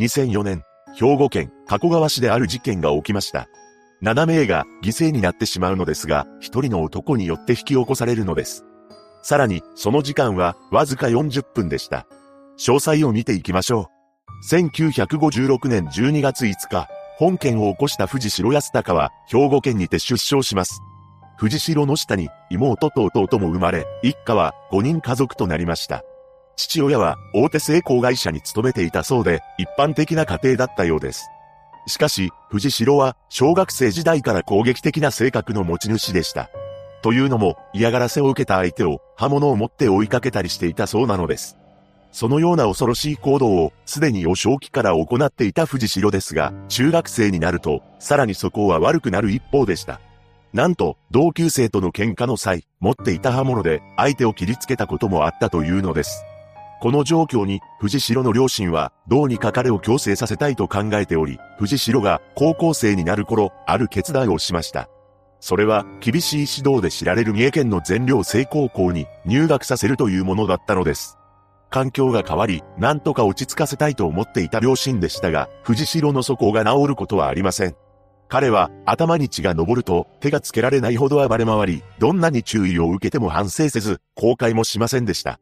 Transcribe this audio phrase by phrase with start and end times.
[0.00, 0.64] 2004年、
[0.94, 3.48] 兵庫県加古川市である事件が起きました。
[4.02, 8.64] 7名が犠牲になってしまうのですが、1人の男によって引き起こされるのです。
[9.22, 12.06] さらに、その時間はわずか40分でした。
[12.58, 13.90] 詳細を見ていきましょ
[14.50, 14.54] う。
[14.54, 16.88] 1956年12月5日、
[17.18, 20.80] 本件を起こした藤代康隆は兵庫県にて出生します。
[21.36, 26.02] 藤代の下に妹と弟も生まれ、一家は5人家族となりました。
[26.60, 31.30] 父親は大手成功会社に勤めていたそうで、一般的な家庭だったようです。
[31.86, 36.50] しかし、藤代は小学生時代から攻撃的な性格の持ち主でした。
[37.02, 41.56] というのも、嫌がらせを受けた相手を刃物を持って追いかけたりしていたそうなのです。
[42.12, 49.98] そのような恐ろしい行動をすでに幼少期から行っていた藤代ですが、中学生になると、さらにそこは悪くなる一方でした。
[50.52, 56.26] なんと、同級生との喧嘩の際、持っていた刃物で相手を切りつけたこともあったというのです。
[56.80, 64.88] この状況に、藤代の両親は、どうにか彼を強制させたいと考えており、藤代が高校生になる頃、ある決断をしました。
[65.40, 71.18] それは、厳しい指導で知られる三重県の全寮制高校に入学させるというものだったのです。
[71.68, 77.76] 環境が変わり、なんとか落ち着かせたいと思っていた両親でしたが、藤代の底が治ることはありません。
[78.28, 85.40] 彼は頭に血が昇ると手がつけられないほど暴れ回り、どんなに注意を受けても反省せず、後悔もしませんでした。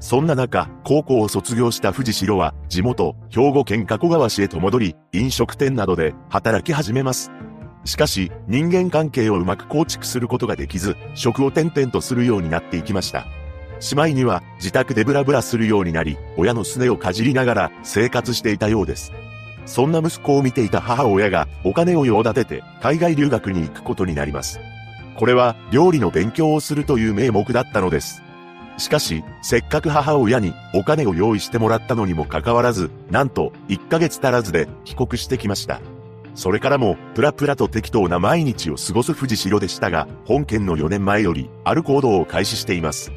[0.00, 7.30] そんな中、高校を卒業した藤代は、地元、兵庫県加古川市へと戻り、飲食店などで働き始めます。
[7.84, 13.26] しかし、人間関係をうまく構築することができず、職を転々とするようになっていきました。
[13.78, 19.12] しまいには自宅でブラブラするようになり、親のすねをかじりながら生活していたようです。
[19.66, 24.60] そんな息子を見ていた母親がお金を用立てて海外留学に行くことになります。
[25.16, 28.22] これは料理の勉強をするという名目だったのです。
[28.78, 35.80] しかし、せっかく母親にお金を用意してもらったのにもかかわらず、なんと1ヶ月足らずで帰国してきました。
[36.34, 43.12] それからも、プラプラと適当な毎日を過ごす藤代でしたが、本件の4年前より、ある行動を開始しています。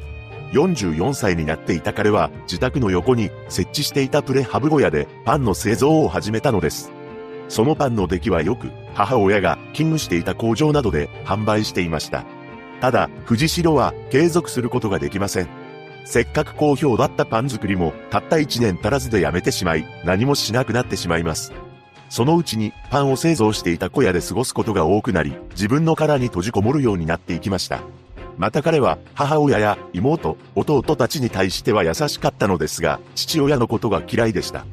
[0.52, 6.92] 44歳になっていた彼は自宅の横に設置していたプレハブ小屋でパンの製造を始めたのです。
[7.48, 12.24] そのパンの出来は良く、母親が勤務していた工場などで販売していました。
[12.80, 15.48] ただ、藤代は継続することができません。
[16.04, 21.52] せっかく好評だったパン作りもたった1年足らずでやめてしまい、何もしなくなってしまいます。
[22.10, 27.80] そのうちにパンを製造していた小屋で過ごすことが多くなり、自分の殻に閉じこもるようになっていきました。
[28.36, 34.66] また彼は母親や妹、弟たちに対しては優しかったのですが、父親のことが嫌いでした。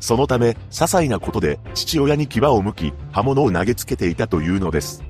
[0.00, 5.02] そのため、些細なことで父親に牙を向き、刃物を投げつけていたというのです。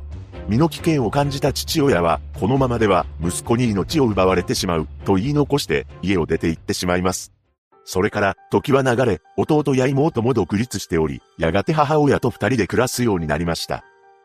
[0.48, 7.32] 身の危険を感じた父親は、このままでは息子に命を奪われてしまう、と言い残して家を出て行ってしまいます。
[7.84, 13.84] それから、時は流れ、弟や妹も独立しており、やがて母親と二人で暮らすようになりました。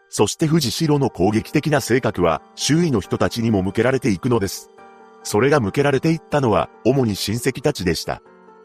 [0.09, 4.69] そして藤代の攻撃的な性格は周囲の人たちにも向けられていくのです。
[5.23, 8.21] それが向けられていったのは主に親戚たちでした。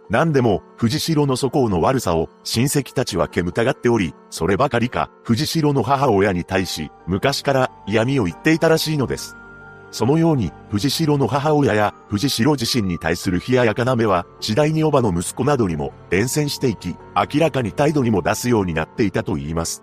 [0.08, 9.36] 何でも藤代の素行の悪さを親戚たちは煙たがっており、そればかりか藤代の母親に対し昔から嫌味を言っていたらしいのです。
[9.90, 19.82] そのように、藤代の母親や藤代自身に対する冷ややかな目は、次第におばの息子などにも伝染していき、明らかに態度にも出すようになっていたと言います。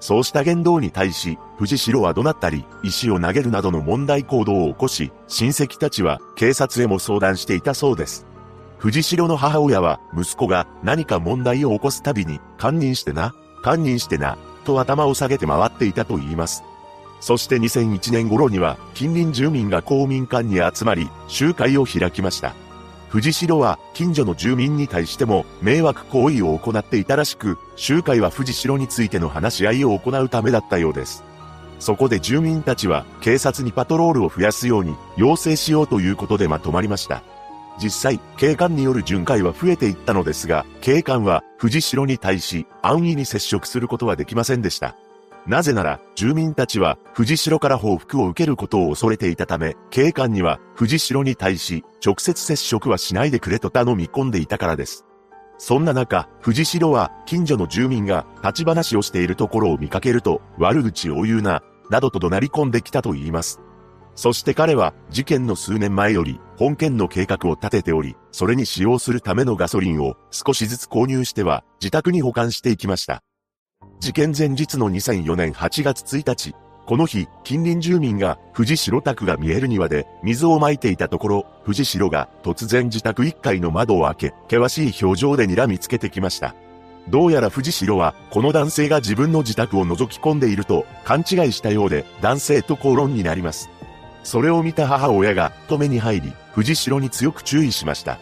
[0.00, 8.27] そうした言動に対し、藤代は怒鳴ったり、石を投げるなどの問題行動を起こし、親戚たちは警察へも相談していたそうです。
[8.78, 13.34] 藤代の母親は、息子が何か問題を起こすたびに、堪忍してな、
[13.64, 16.62] 堪忍してな、と頭を下げて回っていたと言います。
[17.20, 22.54] そして2001年頃には、近隣住民が公民館に集まり、集会を開きました。
[23.08, 31.24] 藤代は近所の住民に対しても迷惑行為を行っていたらしく、集会は藤代についての話し合いを行うためだったようです。
[31.80, 37.22] そこで住民たちは警察にパトロールを増やすように要請しようということでまとまりました。
[37.80, 44.96] 実際、警官による巡回は増えていったのですが、警官は藤代に対し安易に接触することはできませんでした。
[45.48, 55.06] なぜなら、住民たちは、藤代から報復を受けることを恐れていたため、警官には、藤代に対し、直接接触はしないでくれと頼み込んでいたからです。
[55.56, 63.60] そんな中、藤代は、近所の住民が、立ち話をしているところを見かけると、悪口を言うな、などと怒鳴り込んできたと言います。
[64.18, 73.22] そして彼は、事件の数年前より、本件の計画を立てており、それに使用するためのガソリンを、少しずつ購入しては、自宅に保管していきました。
[74.00, 86.56] 事件前日の2004年8月1日、この日、近隣住民が藤代宅が見える庭で水をまいていたところ、藤代が突然自宅1階の窓を開け、険しい表情で睨みつけてきました。
[87.08, 93.70] どうやら藤代は、この男性が自分の自宅を覗き込んでいると、勘違いしたようで、男性と口論になります。
[94.28, 98.18] それを見た母親が、止めに入り、藤代に強く注意しました。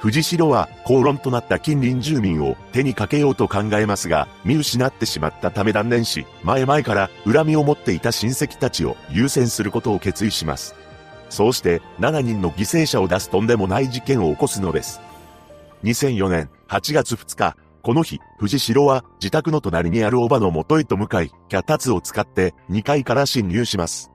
[0.00, 10.74] 藤代は、口論となった近隣住民を手にかけようと考えますが、見失ってしまったため断念し、前々から恨みを持っていた親戚たちを優先することを決意します。
[11.30, 15.00] そうして、7人の犠牲者を出すとんでもない事件を起こすのです。
[15.84, 24.13] 2004年8月2日、この日、藤代は自宅の隣にあるおばの元へと向かい、脚立を使って2階から侵入します。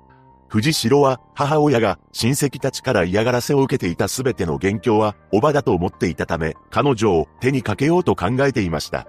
[0.50, 9.08] 藤代は母親が親戚たちから嫌がらせを受けていたすべての元凶はおばだと思っていたため、彼女を手にかけようと考えていました。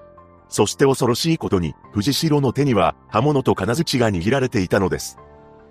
[0.51, 5.19] そして恐ろしいことに、藤代の手には刃物と金槌が握られていたのです。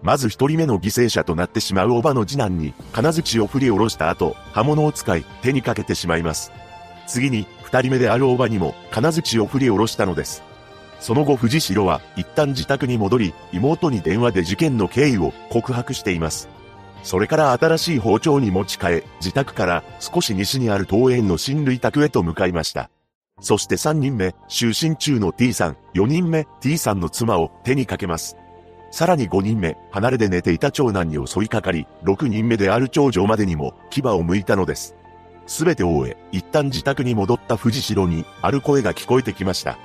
[0.01, 6.51] まず一人目の犠牲者となってしまうおばの次男に、金槌を振り下ろした後、刃物を使い手にかけてしまいます。
[7.05, 10.48] 次に、二人目であるおばにも金槌を振り下ろしたのです。
[10.99, 16.49] その後藤代は一旦自宅に戻り、妹に電話で事件の経緯を告白しています。
[17.03, 22.89] それから新しい包丁に持ち替え、自宅から少し西にある東園の親類宅へと向かいました。
[23.41, 28.35] そして3人目、就寝中の T さん、4人目、T さんの妻を手にかけます。
[28.91, 34.95] さらに5人目、離れで寝ていた長男に襲いかかり、6人目である長女までにも牙を剥いたのです。
[35.47, 39.77] すべてを終え、一旦自宅に戻った藤代に、ある声が聞こえてきました。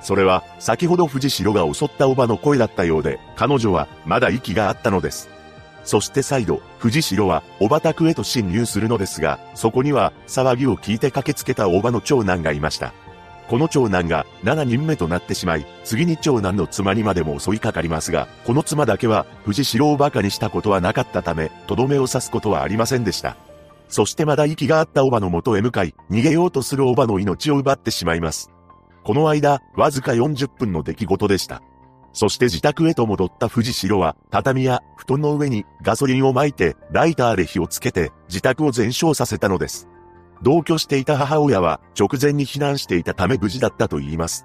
[0.00, 5.28] それは、先ほど藤代が襲ったおばの声だったようで、彼女は、まだ息があったのです。
[5.84, 12.92] そして再度、藤代は、おば宅へと侵入するのですが、そこには、騒ぎを聞いて駆けつけたおばの長男がいました。
[13.48, 23.36] この長男が7人目となってしまい、次に長男の妻にまでも襲いかかりますが、この妻だけは、藤代を馬鹿にしたことはなかったため、とどめを刺すことはありませんでした。
[23.88, 28.50] そしてまだ息があったおばの元へ向かい、逃げようとするおばの命を奪ってしまいます。
[29.08, 31.62] この間、わずか40分の出来事でした。
[32.12, 39.88] そして自宅へと戻った藤代は、畳や布団の上にガソリンを撒いて、ライターで火をつけて、自宅を全焼させたのです。
[40.42, 44.44] 同居していた母親は、直前に避難していたため無事だったと言います。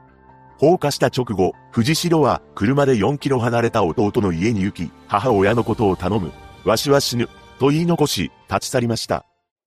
[0.57, 6.31] 放火した直後、藤代は、車で4キロ離れた弟の家に行き、母親のことを頼む。
[6.63, 7.27] わしは死ぬ。
[7.59, 9.25] と言い残し、立ち去りました。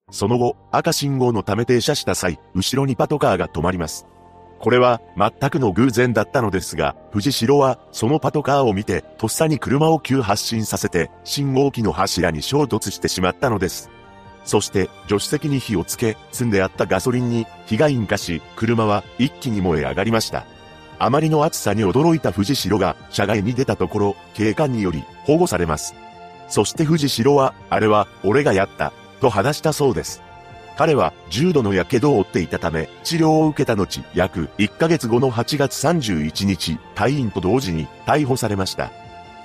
[0.09, 4.07] その後、赤信号のため停車した際、後ろにパトカーが止まります。
[4.59, 13.89] これは全くの偶然だったのですが、藤代はそのパトカーを見て、とっさに車を急発進させて、信号機の柱に衝突してしまったのです。
[14.45, 20.45] そして、助手席に火をつけ、積んであったガソリンに火が引火し、車は一気に燃え上がりました。
[20.99, 25.93] あまりの暑さに驚いた藤代が車外に出たところ、警官により保護されます。
[26.47, 30.23] そして藤代は、あれは俺がやった、と話したそうです。
[30.77, 38.91] 彼は重度の火傷を負っていたため、治療を受けた後、約1ヶ月後の8月31日、隊員と同時に逮捕されました。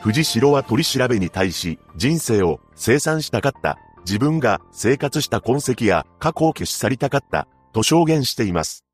[0.02, 3.78] 藤代は取り調べに対し、人生を生産したかった。
[4.04, 7.48] 自分が生活した痕跡や過去を消し去りたかった。
[7.72, 8.84] と証言しています。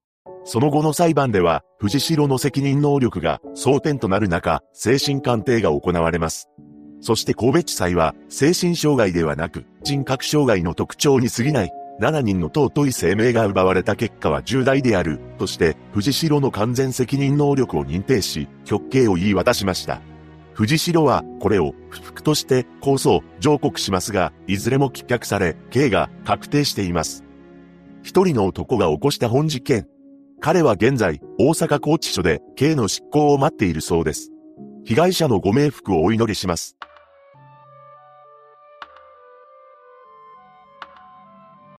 [0.44, 6.49] その後の裁判では、藤代の責任能力が争点となる中、精神鑑定が行われます。
[7.00, 20.00] そして神戸地裁は、精神障害ではなく、人格障害の特徴に過ぎない7人の尊い生命が奪われた結果は重大である、として、藤代の完全責任能力を認定し、極刑を言い渡しました。
[20.55, 27.24] 藤代は、これを不服として控訴、上告しますが、いずれも棄却され、刑が確定しています。
[28.02, 29.88] 一人の男が起こした本事件。
[30.40, 34.31] 彼は現在、大阪拘置所で、刑の執行を待っているそうです。
[34.84, 36.78] 被害者のご冥福をお祈りします。